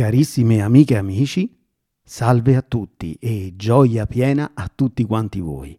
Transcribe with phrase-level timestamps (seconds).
[0.00, 1.54] Carissime amiche e amici,
[2.02, 5.78] salve a tutti e gioia piena a tutti quanti voi.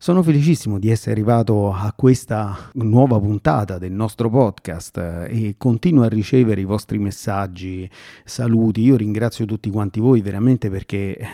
[0.00, 6.04] Sono felicissimo di essere arrivato a questa nuova puntata del nostro podcast eh, e continuo
[6.04, 7.90] a ricevere i vostri messaggi,
[8.24, 8.82] saluti.
[8.82, 11.28] Io ringrazio tutti quanti voi veramente perché eh,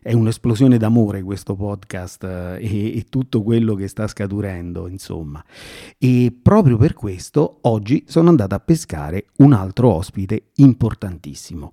[0.00, 5.44] è un'esplosione d'amore questo podcast eh, e, e tutto quello che sta scaturendo, insomma.
[5.98, 11.72] E proprio per questo oggi sono andato a pescare un altro ospite importantissimo.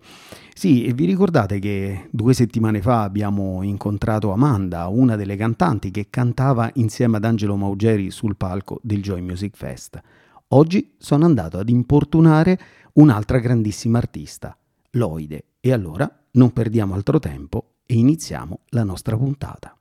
[0.56, 6.72] Sì, vi ricordate che due settimane fa abbiamo incontrato Amanda, una delle cantanti che cantava
[6.76, 10.00] insieme ad Angelo Maugeri sul palco del Joy Music Fest.
[10.50, 12.58] Oggi sono andato ad importunare
[12.94, 14.58] un'altra grandissima artista,
[14.92, 15.48] Loide.
[15.60, 19.78] E allora non perdiamo altro tempo e iniziamo la nostra puntata.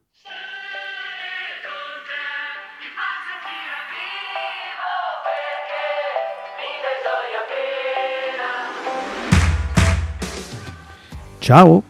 [11.38, 11.82] Ciao,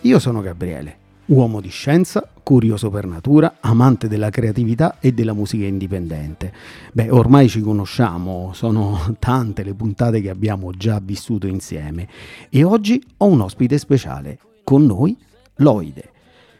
[0.00, 5.64] io sono Gabriele, uomo di scienza, curioso per natura, amante della creatività e della musica
[5.64, 6.52] indipendente.
[6.92, 12.08] Beh, ormai ci conosciamo, sono tante le puntate che abbiamo già vissuto insieme
[12.50, 15.16] e oggi ho un ospite speciale, con noi
[15.56, 16.10] Loide.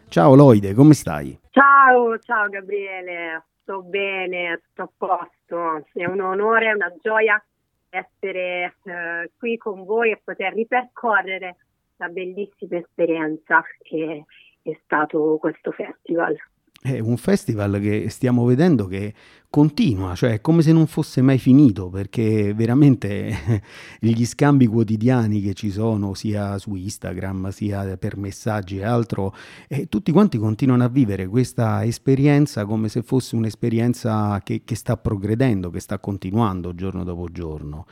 [0.09, 1.39] Ciao Loide, come stai?
[1.51, 7.43] Ciao, ciao Gabriele, sto bene, sto a posto, è un onore, è una gioia
[7.89, 14.25] essere eh, qui con voi e poter ripercorrere questa bellissima esperienza che
[14.63, 16.37] è stato questo festival.
[16.85, 19.15] È un festival che stiamo vedendo che
[19.49, 23.63] continua, cioè è come se non fosse mai finito, perché veramente
[24.01, 29.33] gli scambi quotidiani che ci sono sia su Instagram sia per messaggi e altro,
[29.69, 34.97] eh, tutti quanti continuano a vivere questa esperienza come se fosse un'esperienza che, che sta
[34.97, 37.87] progredendo, che sta continuando giorno dopo giorno.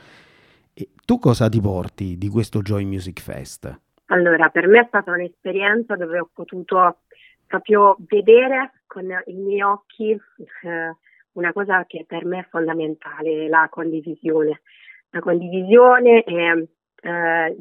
[0.73, 3.79] E tu cosa ti porti di questo Joy Music Fest?
[4.11, 7.03] Allora, per me è stata un'esperienza dove ho potuto
[7.47, 10.95] proprio vedere con i miei occhi eh,
[11.33, 14.61] una cosa che per me è fondamentale, la condivisione.
[15.11, 16.67] La condivisione e
[17.01, 17.55] eh,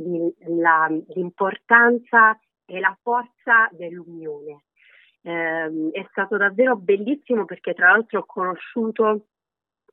[1.14, 2.36] l'importanza
[2.66, 4.64] e la forza dell'unione.
[5.22, 9.26] Eh, è stato davvero bellissimo perché tra l'altro ho conosciuto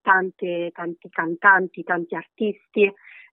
[0.02, 2.92] tante, tanti cantanti, tanti artisti,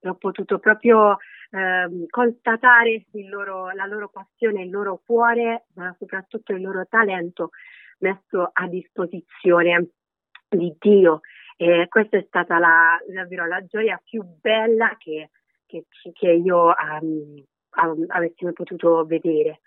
[0.09, 1.17] ho potuto proprio
[1.55, 7.51] eh, constatare loro, la loro passione, il loro cuore, ma soprattutto il loro talento
[7.99, 9.91] messo a disposizione
[10.49, 11.21] di Dio.
[11.57, 15.31] E questa è stata la, davvero la gioia più bella che,
[15.65, 17.45] che, che io um,
[17.83, 19.61] um, avessi potuto vedere.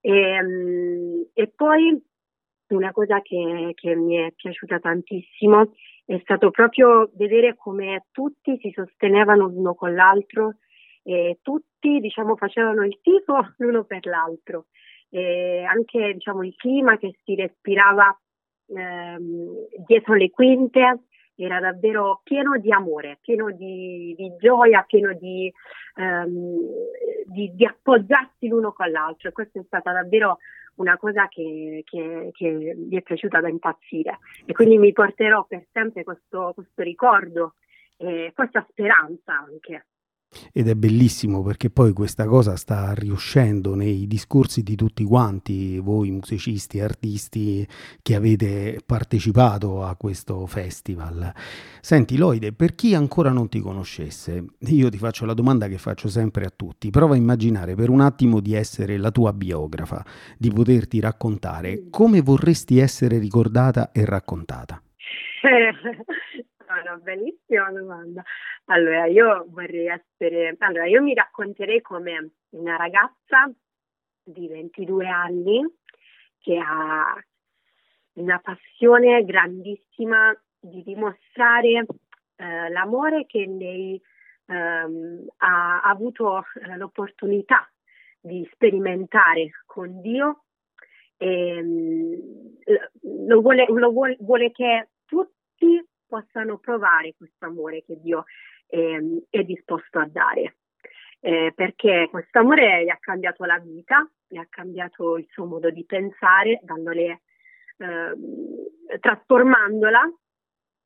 [0.00, 2.04] E, um, e poi
[2.70, 5.72] una cosa che, che, mi è piaciuta tantissimo
[6.04, 10.56] è stato proprio vedere come tutti si sostenevano l'uno con l'altro
[11.08, 14.66] e tutti diciamo, facevano il tifo l'uno per l'altro.
[15.08, 18.14] E anche diciamo, il clima che si respirava
[18.66, 21.04] ehm, dietro le quinte
[21.34, 25.50] era davvero pieno di amore, pieno di, di gioia, pieno di,
[25.94, 26.58] ehm,
[27.24, 29.30] di, di, appoggiarsi l'uno con l'altro.
[29.30, 30.38] E questa è stata davvero
[30.74, 34.18] una cosa che, che, che, mi è piaciuta da impazzire.
[34.44, 37.54] E quindi mi porterò per sempre questo, questo ricordo
[37.96, 39.86] e questa speranza anche.
[40.52, 46.10] Ed è bellissimo perché poi questa cosa sta riuscendo nei discorsi di tutti quanti, voi
[46.10, 47.66] musicisti, artisti
[48.02, 51.32] che avete partecipato a questo festival.
[51.80, 56.08] Senti Loide, per chi ancora non ti conoscesse, io ti faccio la domanda che faccio
[56.08, 60.04] sempre a tutti, prova a immaginare per un attimo di essere la tua biografa,
[60.36, 64.82] di poterti raccontare come vorresti essere ricordata e raccontata.
[66.74, 68.22] una bellissima domanda.
[68.66, 73.50] Allora, io vorrei essere, allora, io mi racconterei come una ragazza
[74.22, 75.64] di 22 anni
[76.38, 77.16] che ha
[78.14, 81.86] una passione grandissima di dimostrare
[82.36, 84.00] eh, l'amore che lei
[84.46, 87.70] ehm, ha avuto eh, l'opportunità
[88.20, 90.44] di sperimentare con Dio
[91.16, 92.56] e ehm,
[93.26, 98.24] lo vuole, lo vuole, vuole che tutti possano provare questo amore che Dio
[98.66, 100.56] eh, è disposto a dare.
[101.20, 105.70] Eh, perché questo amore gli ha cambiato la vita, gli ha cambiato il suo modo
[105.70, 107.22] di pensare, dandole,
[107.78, 110.02] eh, trasformandola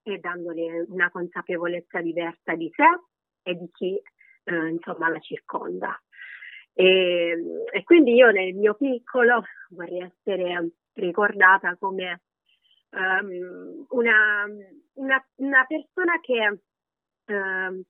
[0.03, 2.85] e dandole una consapevolezza diversa di sé
[3.43, 4.01] e di chi
[4.45, 6.01] eh, insomma la circonda.
[6.75, 7.37] E,
[7.71, 12.23] e, quindi io nel mio piccolo vorrei essere ricordata come
[12.93, 14.47] um, una,
[14.95, 16.61] una, una, persona che,
[17.27, 17.83] um,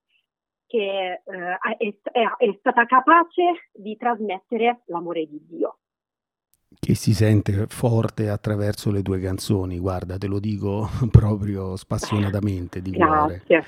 [0.66, 5.76] che eh, è, è, è stata capace di trasmettere l'amore di Dio
[6.78, 12.92] che si sente forte attraverso le tue canzoni, guarda, te lo dico proprio spassionatamente di
[12.92, 13.42] cuore.
[13.46, 13.64] Grazie.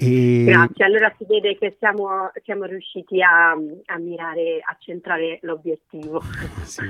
[0.00, 0.44] E...
[0.46, 6.22] Grazie, allora si vede che siamo, siamo riusciti a, a, mirare, a centrare l'obiettivo.
[6.62, 6.84] sì.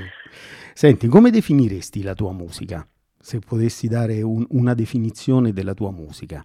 [0.75, 2.86] Senti, come definiresti la tua musica?
[3.28, 6.42] Se potessi dare un, una definizione della tua musica.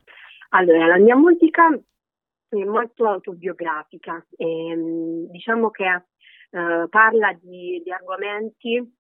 [0.50, 1.70] Allora, la mia musica
[2.50, 8.96] è molto autobiografica, e, ehm, diciamo che eh, parla di, di, argomenti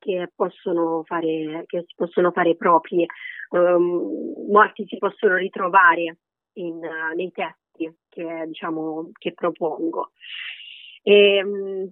[0.00, 3.06] che possono fare, che si possono fare propri,
[3.50, 6.18] um, molti si possono ritrovare
[6.54, 10.10] in, uh, nei testi che, diciamo, che propongo.
[11.04, 11.88] E, um,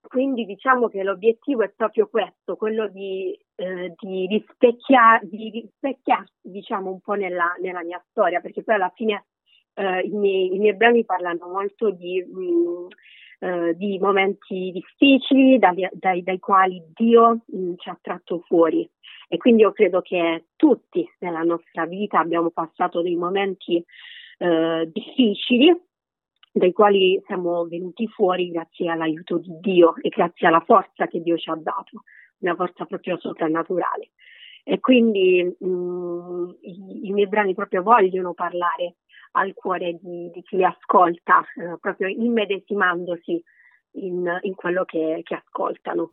[0.00, 6.90] quindi diciamo che l'obiettivo è proprio questo, quello di, eh, di, rispecchia, di rispecchiarsi diciamo,
[6.90, 9.26] un po' nella, nella, mia storia, perché poi alla fine
[9.74, 12.86] eh, i, miei, i, miei, brani parlano molto di, mh, mm,
[13.40, 18.88] eh, di momenti difficili dai, dai, dai quali Dio mh, mm, ci ha tratto fuori.
[19.28, 23.84] E quindi io credo che tutti nella nostra vita abbiamo passato dei momenti
[24.38, 25.78] eh, difficili
[26.52, 31.36] dai quali siamo venuti fuori grazie all'aiuto di Dio e grazie alla forza che Dio
[31.36, 32.02] ci ha dato,
[32.40, 34.10] una forza proprio soprannaturale.
[34.64, 38.96] E quindi mh, mm, i, i, miei brani proprio vogliono parlare
[39.32, 43.42] al cuore di, di chi li ascolta, eh, proprio immedesimandosi
[43.92, 46.12] in, in quello che, che ascoltano.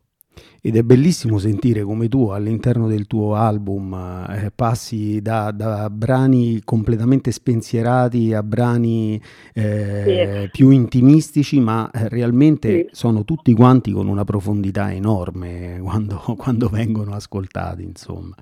[0.60, 6.60] Ed è bellissimo sentire come tu all'interno del tuo album eh, passi da, da, brani
[6.64, 9.20] completamente spensierati a brani
[9.54, 10.50] eh, sì.
[10.50, 12.88] più intimistici, ma eh, realmente sì.
[12.90, 18.34] sono tutti quanti con una profondità enorme quando, quando vengono ascoltati, insomma.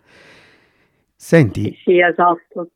[1.15, 2.71] Senti, sì, esatto.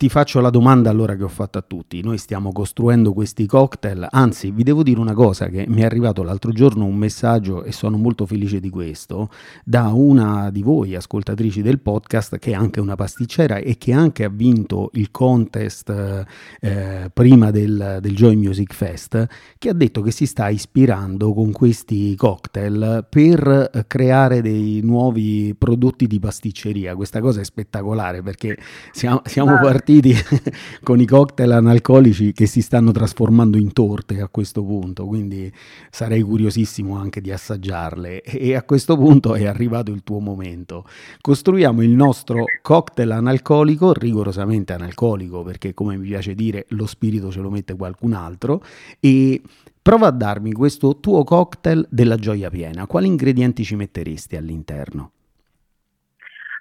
[0.00, 2.00] Ti faccio la domanda allora che ho fatto a tutti.
[2.00, 6.22] Noi stiamo costruendo questi cocktail, anzi vi devo dire una cosa che mi è arrivato
[6.22, 9.28] l'altro giorno un messaggio e sono molto felice di questo,
[9.62, 14.24] da una di voi ascoltatrici del podcast che è anche una pasticcera e che anche
[14.24, 16.24] ha vinto il contest
[16.60, 19.26] eh, prima del, del Joy Music Fest,
[19.58, 26.06] che ha detto che si sta ispirando con questi cocktail per creare dei nuovi prodotti
[26.06, 26.96] di pasticceria.
[26.96, 28.56] Questa cosa è spettacolare perché
[28.92, 30.14] siamo, siamo partiti partiti
[30.84, 35.52] con i cocktail analcolici che si stanno trasformando in torte a questo punto, quindi
[35.90, 38.22] sarei curiosissimo anche di assaggiarle.
[38.22, 40.84] E a questo punto è arrivato il tuo momento.
[41.20, 47.40] Costruiamo il nostro cocktail analcolico, rigorosamente analcolico, perché come mi piace dire lo spirito ce
[47.40, 48.62] lo mette qualcun altro,
[49.00, 49.42] e
[49.82, 52.86] prova a darmi questo tuo cocktail della gioia piena.
[52.86, 55.12] Quali ingredienti ci metteresti all'interno?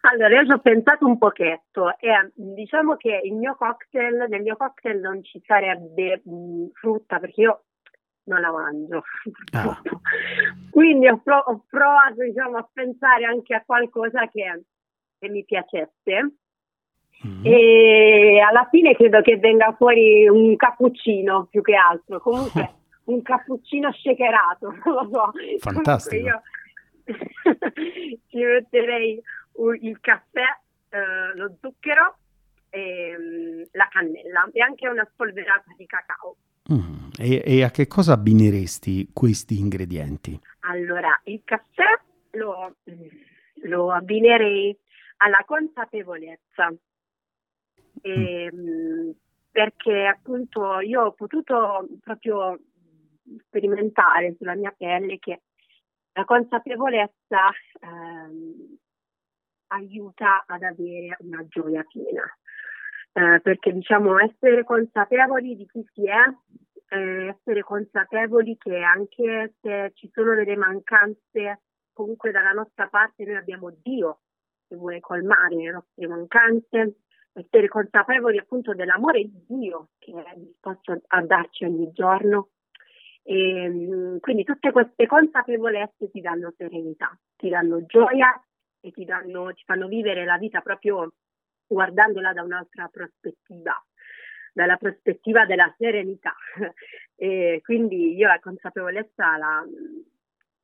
[0.02, 4.56] Allora, io ci ho pensato un pochetto e diciamo che il mio cocktail, nel mio
[4.56, 7.64] cocktail non ci sarebbe mh, frutta perché io
[8.24, 9.04] non la mangio.
[9.54, 9.82] Ah.
[10.72, 14.64] Quindi ho, prov- ho provato diciamo, a pensare anche a qualcosa che,
[15.20, 16.34] che mi piacesse.
[17.28, 17.46] Mm.
[17.46, 22.22] E alla fine credo che venga fuori un cappuccino più che altro.
[22.22, 22.76] Comunque
[23.06, 25.32] un cappuccino shakerato, non lo so.
[25.60, 26.26] Fantastico.
[26.26, 26.42] io
[28.30, 29.22] ci metterei
[29.80, 30.46] il caffè,
[30.90, 32.18] eh, lo zucchero,
[32.70, 36.36] e, mm, la cannella e anche una spolverata di cacao.
[36.72, 37.10] Mm.
[37.18, 40.40] E, e, a che cosa abbineresti questi ingredienti?
[40.62, 42.00] Allora, il caffè
[42.32, 42.76] lo,
[43.64, 44.78] lo abbinerei
[45.18, 46.72] alla consapevolezza.
[48.02, 49.10] E, mm.
[49.52, 52.58] Perché appunto io ho potuto proprio
[53.48, 55.42] sperimentare sulla mia pelle che
[56.14, 57.50] la consapevolezza
[57.82, 58.78] ehm,
[59.70, 62.24] aiuta ad avere una gioia piena.
[63.12, 69.92] Eh, perché diciamo essere consapevoli di chi si è, eh, essere consapevoli che anche se
[69.96, 71.62] ci sono delle mancanze,
[71.92, 74.20] comunque dalla nostra parte noi abbiamo Dio
[74.68, 76.98] che vuole colmare le nostre mancanze,
[77.34, 82.50] essere consapevoli appunto dell'amore di Dio che è disposto a darci ogni giorno.
[83.24, 88.40] E, ehm, quindi tutte queste consapevolezze ti danno serenità, ti danno gioia
[88.82, 91.14] e ti, danno, ti fanno vivere la vita proprio
[91.68, 93.74] guardandola da un'altra prospettiva,
[94.54, 96.36] dalla prospettiva della serenità.
[97.16, 99.64] e quindi io la consapevolezza la,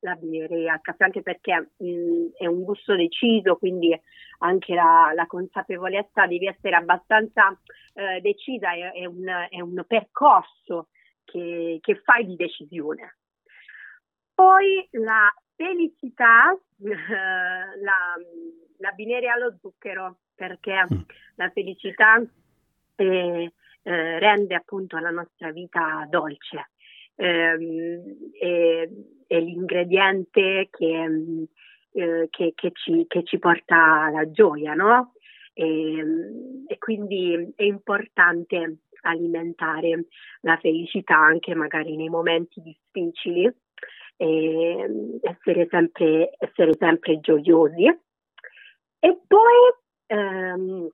[0.00, 3.98] la abbierei al caffè anche perché mh, è un gusto deciso, quindi
[4.38, 7.58] anche la, la consapevolezza devi essere abbastanza
[7.94, 10.88] eh, decisa, è, è, un, è, un, percorso
[11.24, 13.18] che, che fai di decisione.
[14.34, 16.94] Poi la felicità eh,
[17.82, 18.14] la,
[18.78, 20.98] l'abbinare allo zucchero perché mm.
[21.36, 22.22] la felicità
[22.94, 26.70] è, eh, rende appunto la nostra vita dolce.
[27.16, 28.88] Ehm, è,
[29.26, 31.48] è, l'ingrediente che,
[31.92, 35.14] eh, che, che, ci, che, ci, porta alla gioia, no?
[35.54, 36.04] E,
[36.66, 40.06] e quindi è importante alimentare
[40.40, 43.50] la felicità anche magari nei momenti difficili
[44.16, 47.84] essere sempre, essere sempre gioiosi.
[48.98, 49.74] E poi
[50.06, 50.88] ehm,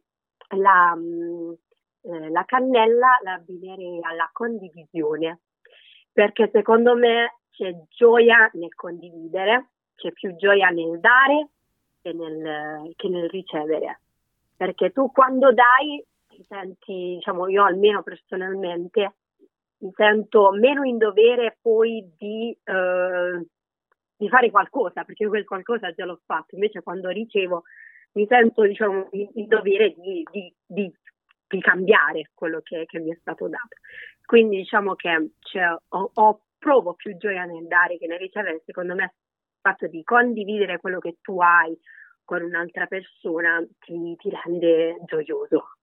[0.56, 0.96] la,
[2.02, 5.40] eh, la cannella la abbinerei alla condivisione,
[6.12, 11.48] perché secondo me c'è gioia nel condividere, c'è più gioia nel dare
[12.02, 14.00] che nel, che nel ricevere.
[14.56, 19.14] Perché tu quando dai ti senti, diciamo io almeno personalmente,
[19.82, 23.46] mi sento meno in dovere poi di, eh,
[24.16, 27.64] di fare qualcosa, perché quel qualcosa già l'ho fatto, invece quando ricevo
[28.12, 30.92] mi sento diciamo, in dovere di, di, di,
[31.48, 33.76] di cambiare quello che, che, mi è stato dato.
[34.24, 38.94] Quindi diciamo che cioè, ho, ho, provo più gioia nel dare che nel ricevere, secondo
[38.94, 41.76] me il fatto di condividere quello che tu hai
[42.24, 45.78] con un'altra persona ti, ti rende gioioso.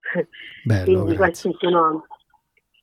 [0.64, 1.52] Bello, Quindi grazie.
[1.52, 2.06] questi sono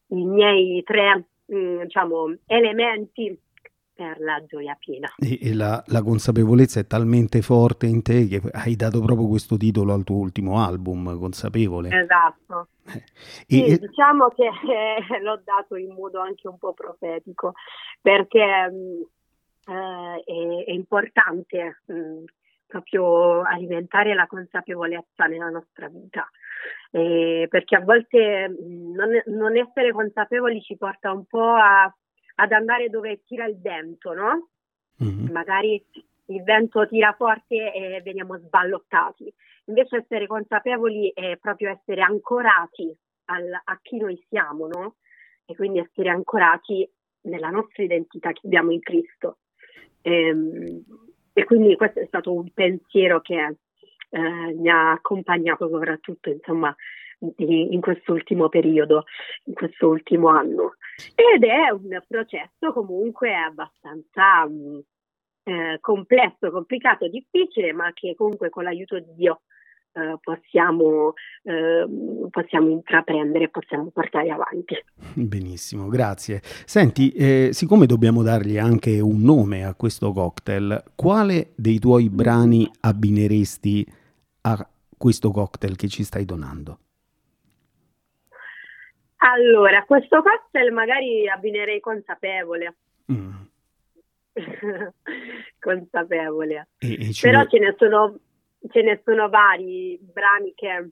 [0.09, 3.39] i miei tre mm, diciamo, elementi
[3.97, 5.09] per la gioia piena.
[5.17, 9.57] E, e la, la, consapevolezza è talmente forte in te che hai dato proprio questo
[9.57, 11.89] titolo al tuo ultimo album, consapevole.
[11.89, 12.69] Esatto.
[12.93, 13.03] Eh.
[13.47, 17.55] Sì, e, diciamo che eh, l'ho dato in modo anche un po' profetico,
[18.03, 22.25] perché mh, mm, eh, è, è, importante mh, mm,
[22.67, 26.29] proprio alimentare la consapevolezza nella nostra vita.
[26.91, 31.95] Eh, perché a volte non, non essere consapevoli ci porta un po' a
[32.37, 34.49] ad andare dove tira il vento, no?
[35.03, 35.31] Mm-hmm.
[35.31, 35.85] Magari
[36.27, 39.33] il vento tira forte e veniamo sballottati.
[39.67, 42.95] Invece essere consapevoli è proprio essere ancorati
[43.27, 44.97] al, a chi noi siamo, no?
[45.45, 46.89] E quindi essere ancorati
[47.23, 49.39] nella nostra identità che abbiamo in Cristo.
[50.03, 50.85] E, ehm,
[51.39, 53.57] e quindi questo è stato un pensiero che
[54.09, 56.75] eh, mi ha accompagnato soprattutto, insomma,
[57.37, 59.05] in quest'ultimo periodo,
[59.45, 60.77] in questo ultimo anno.
[61.15, 64.79] Ed è un processo comunque abbastanza mm,
[65.43, 69.43] eh, complesso, complicato, difficile, ma che comunque con l'aiuto di Dio
[69.97, 71.87] eh, possiamo, eh,
[72.31, 74.77] possiamo intraprendere, possiamo portare avanti.
[75.15, 76.41] Benissimo, grazie.
[76.43, 82.71] Senti, eh, siccome dobbiamo dargli anche un nome a questo cocktail, quale dei tuoi brani
[82.81, 83.87] abbineresti
[84.43, 86.79] a questo cocktail che ci stai donando?
[89.17, 92.75] Allora, questo cocktail magari abbinerei consapevole.
[93.11, 93.33] Mm.
[95.59, 96.69] consapevole.
[96.79, 98.19] E, e Però ce ne, sono,
[98.71, 100.91] ce ne sono vari brani che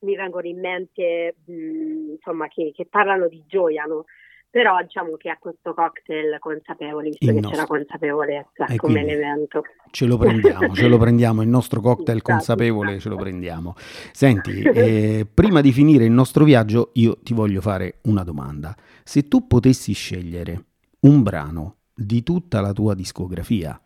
[0.00, 4.04] mi vengono in mente, mh, mm, insomma, che, che, parlano di gioia, no?
[4.52, 7.52] però diciamo che a questo cocktail consapevole, visto il che nostro.
[7.52, 9.62] c'è la consapevolezza e come elemento.
[9.90, 13.74] Ce lo prendiamo, ce lo prendiamo, il nostro cocktail esatto, consapevole ce lo prendiamo.
[14.12, 18.76] Senti, eh, prima di finire il nostro viaggio io ti voglio fare una domanda.
[19.02, 20.64] Se tu potessi scegliere
[21.00, 23.80] un brano di tutta la tua discografia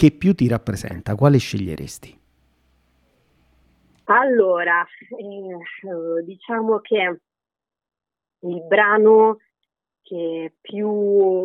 [0.00, 2.18] che più ti rappresenta, quale sceglieresti?
[4.04, 7.20] Allora, eh, diciamo che
[8.38, 9.40] il brano
[10.00, 10.88] che più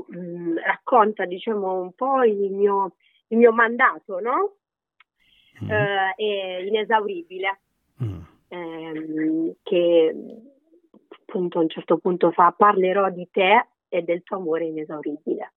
[0.07, 2.95] mh, racconta diciamo un po' il mio,
[3.27, 4.55] il mio mandato, no?
[5.61, 5.69] Mm.
[5.69, 7.59] Eh, è inesauribile,
[8.01, 8.21] mm.
[8.47, 10.15] ehm, che
[11.09, 15.55] appunto a un certo punto fa parlerò di te e del tuo amore inesauribile.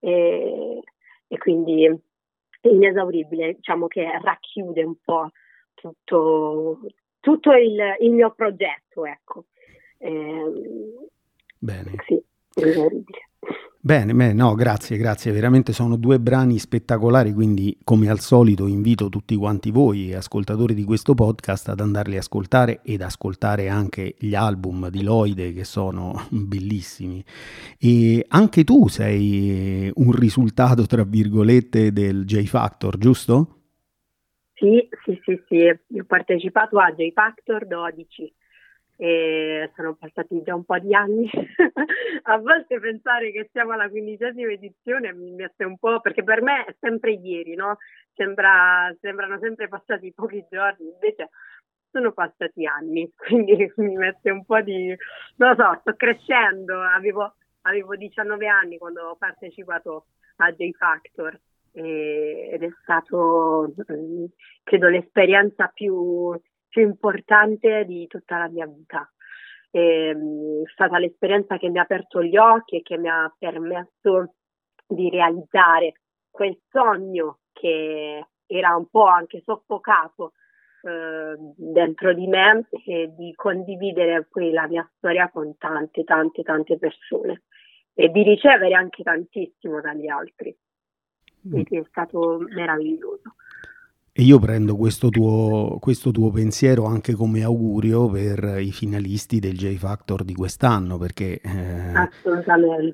[0.00, 0.82] E,
[1.28, 2.10] e quindi
[2.62, 5.30] inesauribile, diciamo che racchiude un po'
[5.74, 6.80] tutto,
[7.20, 9.46] tutto il, il mio progetto, ecco.
[9.98, 10.52] Eh,
[11.58, 11.92] Bene.
[12.06, 12.22] Sì,
[13.84, 15.32] Bene, bene, no, grazie, grazie.
[15.32, 20.84] Veramente sono due brani spettacolari, quindi come al solito invito tutti quanti voi, ascoltatori di
[20.84, 26.14] questo podcast, ad andarli a ascoltare ed ascoltare anche gli album di Loide che sono
[26.30, 27.24] bellissimi.
[27.76, 33.62] E anche tu sei un risultato, tra virgolette, del J Factor, giusto?
[34.54, 35.98] Sì, sì, sì, sì.
[35.98, 38.32] Ho partecipato a J Factor 12
[38.96, 41.28] e sono passati già un po' di anni.
[42.22, 46.64] a volte pensare che siamo alla quindicesima edizione mi mette un po', perché per me
[46.64, 47.78] è sempre ieri, no?
[48.14, 51.30] Sembra, sembrano sempre passati pochi giorni, invece
[51.90, 54.96] sono passati anni, quindi mi mette un po' di...
[55.36, 60.06] non lo so, sto crescendo, avevo, avevo 19 anni quando ho partecipato
[60.36, 61.38] a J Factor
[61.74, 64.24] ed è stato, mm,
[64.62, 66.38] credo, l'esperienza più
[66.72, 69.06] più importante di tutta la mia vita.
[69.70, 70.12] è
[70.72, 74.36] stata l'esperienza che mi ha aperto gli occhi e che mi ha permesso
[74.86, 76.00] di realizzare
[76.30, 80.32] quel sogno che era un po' anche soffocato
[80.82, 86.78] eh, dentro di me e di condividere poi la mia storia con tante, tante, tante
[86.78, 87.42] persone
[87.92, 90.56] e di ricevere anche tantissimo dagli altri.
[91.42, 93.34] Quindi è stato meraviglioso.
[94.14, 99.56] E io prendo questo tuo, questo tuo, pensiero anche come augurio per i finalisti del
[99.56, 102.08] J Factor di quest'anno, perché eh,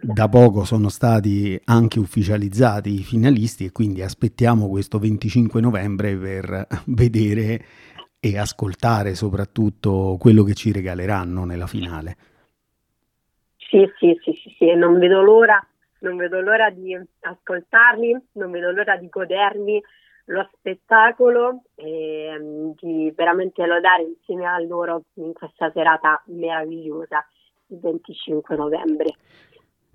[0.01, 6.69] da poco sono stati anche ufficializzati i finalisti e quindi aspettiamo questo 25 novembre per
[6.87, 7.65] vedere
[8.21, 12.17] e ascoltare soprattutto quello che ci regaleranno nella finale.
[13.57, 14.75] Sì, sì, sì, sì, sì.
[14.77, 15.61] non vedo l'ora,
[15.99, 19.83] non vedo l'ora di ascoltarli, non vedo l'ora di godermi
[20.29, 27.25] lo spettacolo e um, di veramente lodare insieme a loro in questa serata meravigliosa
[27.69, 29.15] il 25 novembre.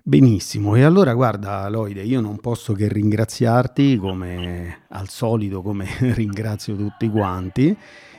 [0.06, 6.76] Benissimo, e allora guarda Loide, io non posso che ringraziarti come al solito, come ringrazio
[6.76, 7.74] tutti quanti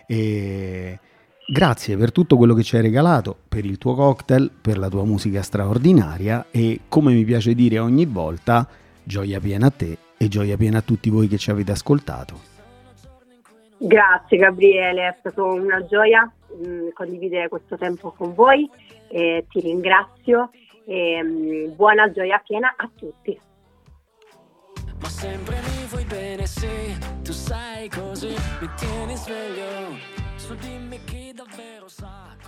[0.07, 0.99] e
[1.47, 5.03] grazie per tutto quello che ci hai regalato, per il tuo cocktail, per la tua
[5.03, 8.67] musica straordinaria e come mi piace dire ogni volta,
[9.03, 12.53] gioia piena a te e gioia piena a tutti voi che ci avete ascoltato.
[13.77, 18.69] Grazie Gabriele, è stata una gioia mh, mm, condividere questo tempo con voi,
[19.09, 20.49] eh, ti ringrazio
[20.85, 23.39] e mh, mm, buona gioia piena a tutti.
[25.01, 29.97] Ma sempre mi vuoi bene se tu sai così, mi tieni sveglio,
[30.35, 32.44] su dimmi chi davvero sa.